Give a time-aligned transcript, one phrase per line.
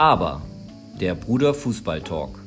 [0.00, 0.40] Aber
[0.98, 2.40] der Bruder Fußball Talk.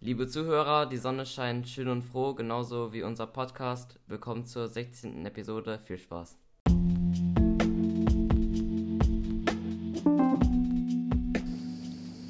[0.00, 4.00] Liebe Zuhörer, die Sonne scheint schön und froh, genauso wie unser Podcast.
[4.06, 5.26] Willkommen zur 16.
[5.26, 5.80] Episode.
[5.80, 6.38] Viel Spaß.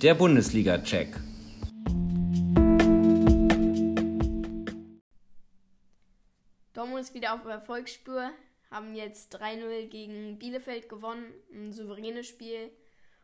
[0.03, 1.21] Der Bundesliga-Check.
[6.73, 8.33] Dortmund ist wieder auf Erfolgsspur,
[8.75, 12.71] haben jetzt 3-0 gegen Bielefeld gewonnen, ein souveränes Spiel.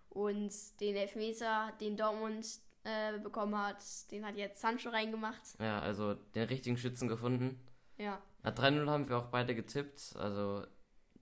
[0.08, 2.46] Und den Elfmeter, den Dortmund
[2.84, 5.42] äh, bekommen hat, den hat jetzt Sancho reingemacht.
[5.60, 7.60] Ja, also den richtigen Schützen gefunden.
[7.98, 8.20] Ja.
[8.42, 10.64] Na, 3-0 haben wir auch beide getippt, also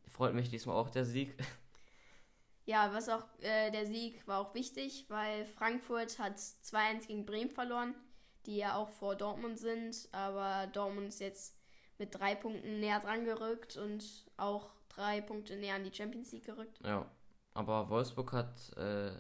[0.07, 1.35] freut mich diesmal auch der Sieg.
[2.65, 7.49] Ja, was auch äh, der Sieg war auch wichtig, weil Frankfurt hat 2-1 gegen Bremen
[7.49, 7.95] verloren,
[8.45, 11.58] die ja auch vor Dortmund sind, aber Dortmund ist jetzt
[11.99, 14.05] mit drei Punkten näher dran gerückt und
[14.37, 16.79] auch drei Punkte näher an die Champions League gerückt.
[16.85, 17.11] Ja,
[17.55, 19.11] aber Wolfsburg hat äh,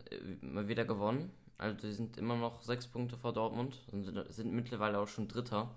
[0.40, 1.32] mal wieder gewonnen.
[1.56, 5.26] Also die sind immer noch sechs Punkte vor Dortmund und sind, sind mittlerweile auch schon
[5.26, 5.74] Dritter.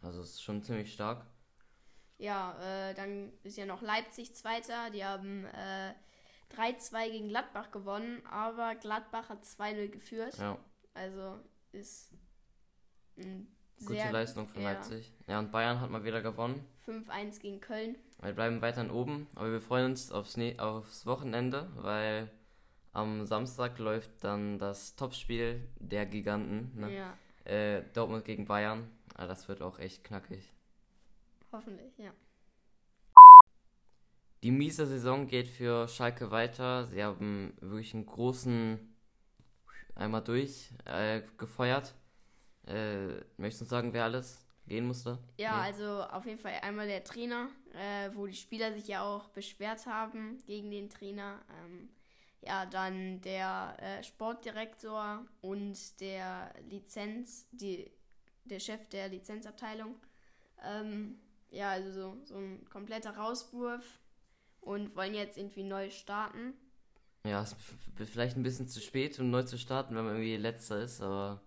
[0.00, 1.26] Also es ist schon ziemlich stark.
[2.16, 4.90] Ja, äh, dann ist ja noch Leipzig Zweiter.
[4.90, 5.92] Die haben äh,
[6.56, 10.36] 3-2 gegen Gladbach gewonnen, aber Gladbach hat 2-0 geführt.
[10.38, 10.58] Ja,
[10.94, 11.38] Also
[11.72, 12.12] ist
[13.18, 15.12] ein gute sehr Leistung von ja, Leipzig.
[15.26, 16.64] Ja, und Bayern hat mal wieder gewonnen.
[16.86, 17.96] 5-1 gegen Köln.
[18.20, 22.30] Wir bleiben weiterhin oben, aber wir freuen uns aufs, ne aufs Wochenende, weil
[22.92, 26.72] am Samstag läuft dann das Topspiel der Giganten.
[26.74, 26.94] Ne?
[26.96, 28.90] Ja, Äh, Dortmund gegen Bayern.
[29.14, 30.52] Ah, das wird auch echt knackig.
[31.52, 32.12] hoffentlich, ja.
[34.42, 36.86] Die miese Saison geht für Schalke weiter.
[36.86, 38.78] Sie haben wirklich einen großen
[39.96, 41.94] einmal durch äh, gefeuert.
[42.68, 45.18] Äh, möchtest du uns sagen, wer alles gehen musste?
[45.38, 45.62] Ja, Nee.
[45.68, 49.86] also auf jeden Fall einmal der Trainer, äh, wo die Spieler sich ja auch beschwert
[49.86, 51.40] haben gegen den Trainer.
[51.64, 51.88] Ähm,
[52.42, 57.90] ja, dann der äh, Sportdirektor und der Lizenz, die,
[58.44, 59.96] der Chef der Lizenzabteilung.
[60.62, 61.18] Ähm,
[61.50, 63.84] ja, also so, so ein kompletter Rauswurf
[64.60, 66.54] und wollen jetzt irgendwie neu starten.
[67.24, 70.36] Ja, es ist vielleicht ein bisschen zu spät, um neu zu starten, wenn man irgendwie
[70.36, 71.40] letzter ist, aber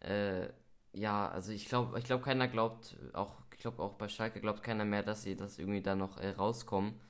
[0.00, 0.48] äh,
[0.92, 4.62] ja, also ich glaube, ich glaube, keiner glaubt, auch, ich glaube auch bei Schalke glaubt
[4.62, 7.00] keiner mehr, dass sie das irgendwie da noch äh, rauskommen.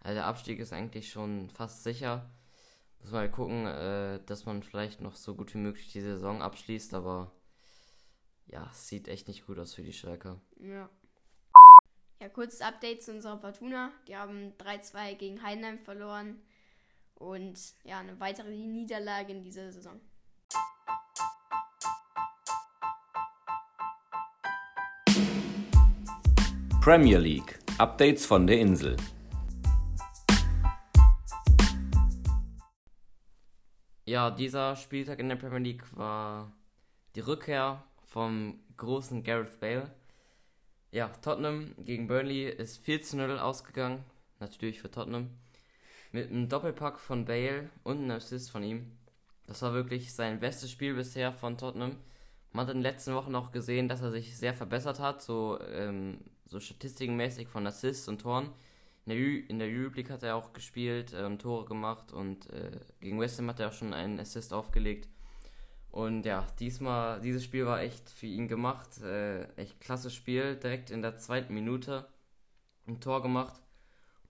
[0.00, 2.30] Also der Abstieg ist eigentlich schon fast sicher.
[3.00, 6.94] Muss mal gucken, äh, dass man vielleicht noch so gut wie möglich die Saison abschließt,
[6.94, 7.32] aber
[8.46, 10.40] ja, sieht echt nicht gut aus für die Schalke.
[10.60, 10.88] Ja.
[12.20, 13.92] Ja, kurzes Update zu unserer Fortuna.
[14.08, 16.40] Die haben 3-2 gegen Heidenheim verloren.
[17.14, 20.00] Und ja, eine weitere Niederlage in dieser Saison.
[26.86, 27.58] Premier League.
[27.78, 28.96] Updates von der Insel.
[34.04, 36.52] Ja, dieser Spieltag in der Premier League war
[37.16, 39.90] die Rückkehr vom großen Gareth Bale.
[40.92, 44.04] Ja, Tottenham gegen Burnley ist 4 zu 0 ausgegangen.
[44.38, 45.30] Natürlich für Tottenham.
[46.12, 48.92] Mit einem Doppelpack von Bale und einem Assist von ihm.
[49.48, 51.96] Das war wirklich sein bestes Spiel bisher von Tottenham.
[52.56, 55.58] Man hat in den letzten Wochen auch gesehen, dass er sich sehr verbessert hat, so,
[55.60, 58.48] ähm, so statistikenmäßig von Assists und Toren.
[59.04, 63.38] In der, Ü hat er auch gespielt äh, und Tore gemacht und äh, gegen West
[63.38, 65.06] Ham hat er auch schon einen Assist aufgelegt.
[65.90, 69.02] Und ja, diesmal, dieses Spiel war echt für ihn gemacht.
[69.02, 72.08] Äh, echt klasse Spiel, direkt in der zweiten Minute
[72.86, 73.60] ein Tor gemacht.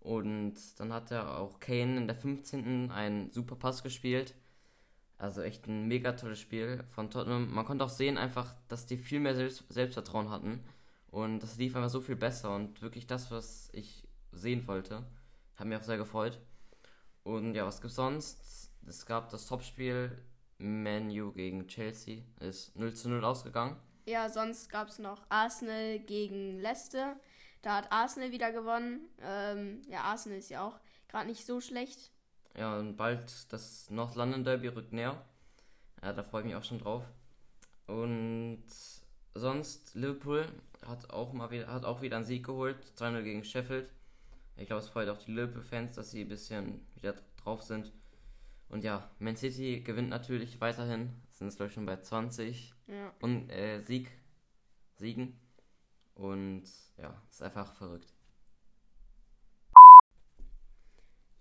[0.00, 2.91] Und dann hat er auch Kane in der 15.
[2.91, 4.34] einen super Pass gespielt.
[5.19, 7.53] Also echt ein mega tolles Spiel von Tottenham.
[7.53, 10.62] Man konnte auch sehen einfach, dass die viel mehr Selbst Selbstvertrauen hatten.
[11.10, 15.04] Und das lief einfach so viel besser und wirklich das, was ich sehen wollte.
[15.56, 16.38] Hat mich auch sehr gefreut.
[17.22, 18.71] Und ja, was gibt's sonst?
[18.87, 20.12] Es gab das Topspiel
[20.59, 22.22] Man U gegen Chelsea.
[22.41, 23.77] Ist 0 zu 0 ausgegangen.
[24.04, 27.16] Ja, sonst gab es noch Arsenal gegen Leicester.
[27.62, 29.09] Da hat Arsenal wieder gewonnen.
[29.21, 30.78] Ähm, ja, Arsenal ist ja auch
[31.09, 32.13] gerade nicht so schlecht.
[32.56, 35.22] Ja, und bald das North London Derby rückt näher.
[36.03, 37.04] Ja, da freue ich mich auch schon drauf.
[37.86, 38.64] Und
[39.34, 40.47] sonst, Liverpool
[40.86, 42.76] hat auch mal wieder, hat auch wieder einen Sieg geholt.
[42.97, 43.91] 2-0 gegen Sheffield.
[44.56, 47.92] Ich glaube, es freut auch die Liverpool-Fans, dass sie ein bisschen wieder drauf sind.
[48.68, 51.10] Und ja, Man City gewinnt natürlich weiterhin.
[51.30, 53.12] Sind es, glaube ich, schon bei 20 Ja.
[53.20, 54.10] und, äh, Sieg,
[54.97, 55.38] Siegen.
[56.14, 56.64] Und
[56.97, 58.16] ja, ist einfach verrückt.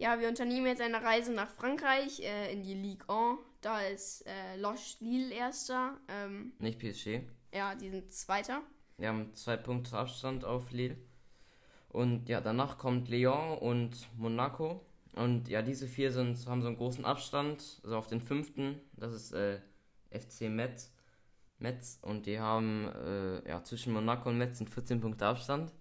[0.06, 3.40] Ja, wir unternehmen jetzt eine Reise nach Frankreich äh, in die Ligue 1.
[3.62, 5.98] Da ist äh, Loche Lille erster.
[6.08, 7.22] Ähm, Nicht PSG.
[7.52, 8.62] ja, die sind zweiter.
[8.98, 10.96] Wir haben zwei Punkte Abstand auf Lille.
[11.90, 14.86] Und ja, danach kommt Lyon und Monaco.
[15.14, 17.82] Und ja, diese vier sind, haben so einen großen Abstand.
[17.84, 19.60] Also auf den fünften, das ist äh,
[20.12, 20.94] FC Metz.
[21.58, 21.98] Metz.
[22.04, 25.74] Und die haben äh, ja, zwischen Monaco und Metz sind 14 Punkte Abstand.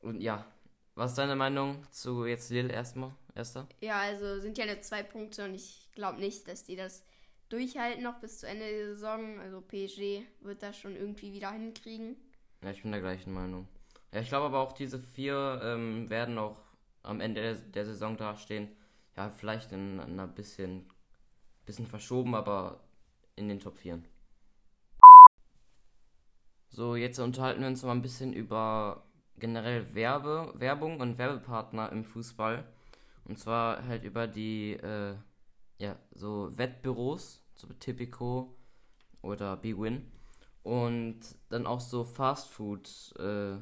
[0.00, 0.46] Und ja,
[0.94, 3.12] was ist deine Meinung zu jetzt Lille erstmal?
[3.34, 3.68] Erster?
[3.80, 7.04] Ja, also sind ja nur zwei Punkte und ich glaube nicht, dass die das
[7.48, 9.40] durchhalten noch bis zu Ende der Saison.
[9.40, 12.16] Also PSG wird das schon irgendwie wieder hinkriegen.
[12.62, 13.68] Ja, ich bin der gleichen Meinung.
[14.12, 16.60] Ja, ich glaube aber auch diese vier ähm, werden auch
[17.02, 18.68] am Ende der, der Saison dastehen.
[19.16, 20.88] Ja, vielleicht in, in einer bisschen,
[21.66, 22.80] bisschen verschoben, aber
[23.36, 24.02] in den Top 4.
[26.68, 29.06] So, jetzt unterhalten wir uns mal ein bisschen über
[29.36, 32.64] generell Werbe, Werbung und Werbepartner im Fußball.
[33.24, 35.16] Und zwar halt über die, äh,
[35.78, 38.56] ja, so Wettbüros, so Tipico
[39.22, 40.10] oder Bwin.
[40.62, 43.56] Und dann auch so Fastfood äh,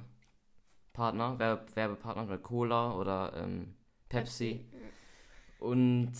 [0.93, 3.75] Partner, Werbe, Werbepartner oder Cola oder ähm,
[4.09, 4.67] Pepsi.
[4.71, 4.83] Pepsi.
[5.59, 6.13] Und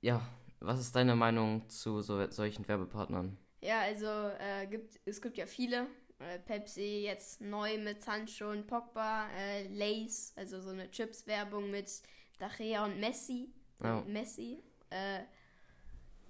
[0.00, 0.26] ja,
[0.60, 3.36] was ist deine Meinung zu so, solchen Werbepartnern?
[3.60, 5.86] Ja, also äh, gibt, es gibt ja viele.
[6.18, 12.02] Äh, Pepsi jetzt neu mit Sancho und Pogba, äh, Lays, also so eine Chips-Werbung mit
[12.38, 13.48] Dachea und Messi.
[13.82, 14.02] Ja.
[14.06, 14.62] Messi.
[14.90, 15.20] Äh,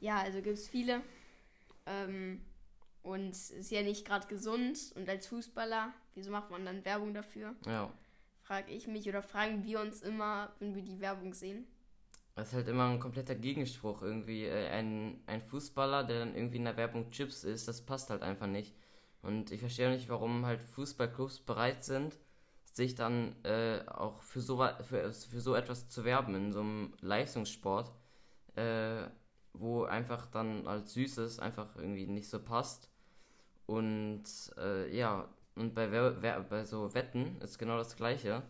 [0.00, 1.03] ja, also gibt es viele.
[1.87, 2.41] Ähm,
[3.03, 4.93] und ist ja nicht gerade gesund.
[4.97, 7.55] Und als Fußballer, wieso macht man dann Werbung dafür?
[7.67, 7.93] Ja.
[8.43, 11.67] Frage ich mich oder fragen wir uns immer, wenn wir die Werbung sehen.
[12.35, 14.03] Das ist halt immer ein kompletter Gegenspruch.
[14.03, 18.11] Irgendwie äh, ein, ein Fußballer, der dann irgendwie in der Werbung Chips ist, das passt
[18.11, 18.75] halt einfach nicht.
[19.23, 22.17] Und ich verstehe nicht, warum halt Fußballclubs bereit sind,
[22.76, 26.93] sich dann äh, auch für so, für, für so etwas zu werben in so einem
[27.00, 27.90] Leistungssport,
[28.55, 29.05] äh,
[29.55, 32.90] wo einfach dann als Süßes einfach irgendwie nicht so passt.
[33.64, 34.25] Und
[34.58, 38.43] äh, ja, und bei, bei so Wetten ist genau das Gleiche.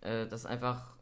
[0.00, 0.96] Äh, dass einfach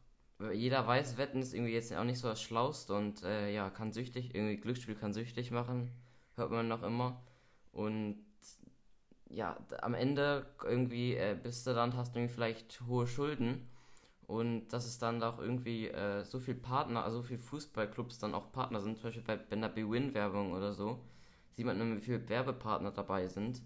[0.53, 3.93] jeder weiß, Wetten ist irgendwie jetzt auch nicht so das Schlauste und äh, ja, kann
[3.93, 5.91] süchtig, irgendwie Glücksspiel kann süchtig machen,
[6.35, 7.23] hört man noch immer.
[7.73, 8.25] Und
[9.35, 13.69] ja, am Ende irgendwie äh, bist du dann, hast du irgendwie vielleicht hohe Schulden
[14.27, 18.35] und dass es dann auch irgendwie äh, so viel Partner, also so viele Fußballclubs dann
[18.35, 21.01] auch Partner sind, zum Beispiel bei, bei einer B-Win-Werbung oder so,
[21.53, 23.63] sieht man immer, wie viele Werbepartner dabei sind.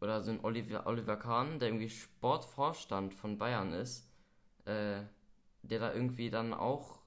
[0.00, 4.10] Oder so ein Oliver, Oliver Kahn, der irgendwie Sportvorstand von Bayern ist,
[4.66, 5.00] äh,
[5.62, 6.98] der da irgendwie dann auch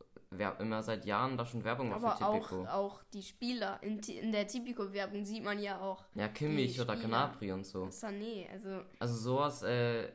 [0.60, 2.64] immer seit Jahren da schon Werbung macht Aber für Tipico.
[2.66, 3.80] Auch, auch die Spieler.
[3.82, 6.04] In, in der Tipico-Werbung sieht man ja auch.
[6.16, 7.86] Ja, Kimmich oder Canapri und so.
[7.86, 8.82] Sané, also.
[9.00, 10.10] Also sowas, äh,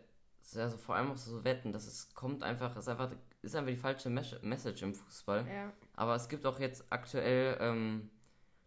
[0.57, 3.11] also vor allem auch so Wetten, das ist, kommt einfach, ist einfach,
[3.43, 5.47] ist einfach die falsche Message im Fußball.
[5.49, 5.73] Ja.
[5.95, 8.11] Aber es gibt auch jetzt aktuell ähm,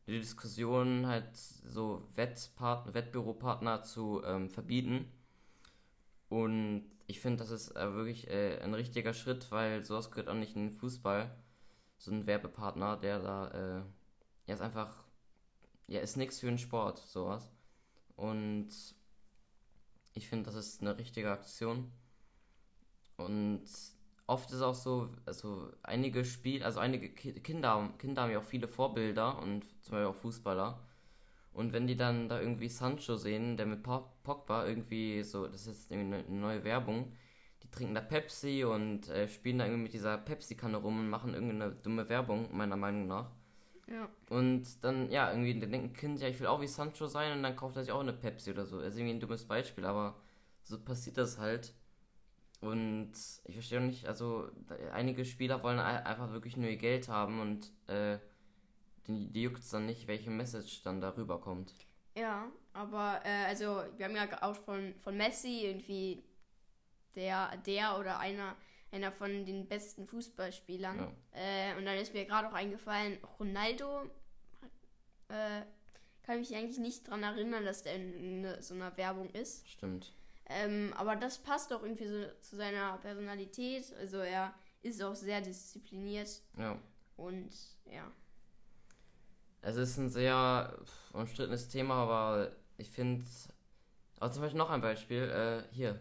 [0.07, 5.11] die Diskussion, halt so Wettpartner, Wettbüropartner zu ähm, verbieten.
[6.29, 10.35] Und ich finde, das ist äh, wirklich äh, ein richtiger Schritt, weil sowas gehört auch
[10.35, 11.31] nicht in den Fußball.
[11.97, 13.83] So ein Werbepartner, der da, äh,
[14.47, 15.03] ja, ist einfach,
[15.87, 17.51] ja, ist nichts für den Sport, sowas.
[18.15, 18.69] Und
[20.13, 21.91] ich finde, das ist eine richtige Aktion.
[23.17, 23.63] Und
[24.27, 28.67] oft ist auch so, also einige Spiel, also einige Kinder, Kinder haben ja auch viele
[28.67, 30.79] Vorbilder und zum Beispiel auch Fußballer.
[31.53, 35.89] Und wenn die dann da irgendwie Sancho sehen, der mit Pogba irgendwie so, das ist
[35.91, 37.13] irgendwie eine neue Werbung,
[37.65, 41.33] die trinken da Pepsi und äh, spielen da irgendwie mit dieser Pepsi-Kanne rum und machen
[41.33, 43.31] irgendeine dumme Werbung, meiner Meinung nach.
[43.87, 44.09] Ja.
[44.29, 47.33] Und dann, ja, irgendwie, dann denkt ein Kind, ja, ich will auch wie Sancho sein
[47.33, 48.79] und dann kauft er sich auch eine Pepsi oder so.
[48.79, 50.15] Das ist irgendwie ein dummes Beispiel, aber
[50.63, 51.73] so passiert das halt.
[52.61, 53.11] Und
[53.45, 54.49] ich verstehe auch nicht, also
[54.93, 58.17] einige Spieler wollen einfach wirklich nur ihr Geld haben und äh,
[59.07, 61.73] die, die juckt es dann nicht, welche Message dann darüber kommt.
[62.17, 66.23] Ja, aber äh, also wir haben ja auch von, von Messi irgendwie
[67.15, 68.55] der, der oder einer,
[68.91, 70.99] einer von den besten Fußballspielern.
[70.99, 71.11] Ja.
[71.31, 74.09] Äh, und dann ist mir gerade auch eingefallen, Ronaldo
[75.29, 75.61] äh,
[76.23, 79.67] kann mich eigentlich nicht daran erinnern, dass der in, in so einer Werbung ist.
[79.69, 80.13] Stimmt.
[80.47, 83.93] Ähm, aber das passt auch irgendwie so zu seiner Personalität.
[83.99, 86.41] Also er ist auch sehr diszipliniert.
[86.57, 86.77] Ja.
[87.17, 87.51] Und
[87.91, 88.11] ja.
[89.61, 90.77] Es ist ein sehr
[91.13, 93.25] umstrittenes Thema, aber ich finde.
[94.19, 95.23] Also zum Beispiel noch ein Beispiel.
[95.23, 95.99] Äh, hier,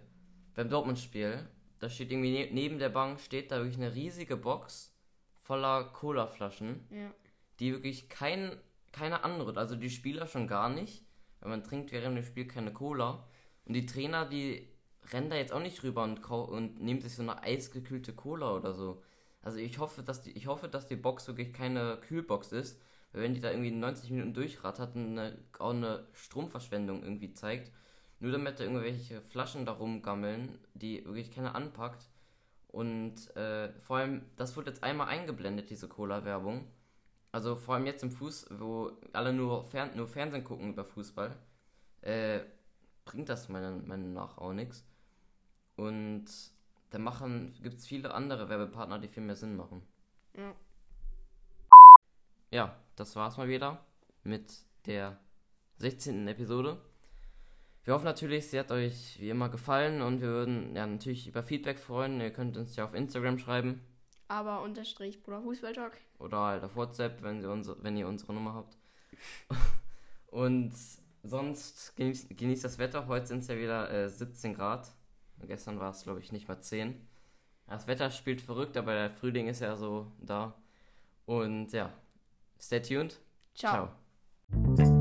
[0.55, 1.49] beim Dortmund-Spiel.
[1.79, 4.95] Da steht irgendwie ne neben der Bank steht da wirklich eine riesige Box
[5.39, 6.87] voller Cola-Flaschen.
[6.91, 7.13] Ja.
[7.61, 8.57] Die wirklich kein,
[8.93, 11.05] keine andere, also die Spieler schon gar nicht.
[11.41, 13.29] Weil man trinkt während dem Spiel keine Cola.
[13.67, 14.69] Und die Trainer, die
[15.13, 18.73] rennen da jetzt auch nicht rüber und, und nehmen sich so eine eisgekühlte Cola oder
[18.73, 19.03] so.
[19.43, 22.81] Also ich hoffe, dass die, ich hoffe, dass die Box wirklich keine Kühlbox ist,
[23.13, 27.71] wenn die da irgendwie 90 Minuten durchrattert und eine, auch eine Stromverschwendung irgendwie zeigt,
[28.21, 32.09] nur damit da irgendwelche Flaschen da rumgammeln, die wirklich keiner anpackt.
[32.69, 36.67] Und äh, vor allem, das wurde jetzt einmal eingeblendet, diese Cola-Werbung.
[37.31, 41.37] Also vor allem jetzt im Fuß, wo alle nur, Fern nur Fernsehen gucken über Fußball,
[42.03, 42.41] äh,
[43.05, 44.85] bringt das meiner Meinung nach auch nichts.
[45.77, 46.27] Und
[46.91, 49.83] da machen, gibt es viele andere Werbepartner, die viel mehr Sinn machen.
[50.37, 50.55] Ja.
[52.51, 53.85] Ja, das war's mal wieder
[54.23, 55.19] mit der
[55.79, 56.29] 16.
[56.29, 56.81] Episode.
[57.85, 61.43] Wir hoffen natürlich, sie hat euch wie immer gefallen und wir würden ja natürlich über
[61.43, 62.19] Feedback freuen.
[62.21, 63.83] Ihr könnt uns ja auf Instagram schreiben
[64.27, 65.99] Aber unterstrich Bruder Fußballtalk.
[66.19, 68.79] oder halt auf WhatsApp, wenn, sie unsere, wenn ihr unsere Nummer habt.
[70.29, 70.73] und
[71.23, 73.07] sonst genießt, genießt das Wetter.
[73.07, 74.91] Heute sind es ja wieder äh, 17 Grad.
[75.47, 77.07] Gestern war es, glaube ich, nicht mal 10.
[77.67, 80.55] Das Wetter spielt verrückt, aber der Frühling ist ja so da.
[81.27, 81.93] Und ja,
[82.59, 83.21] stay tuned.
[83.55, 83.91] Ciao.
[84.75, 84.94] Ciao.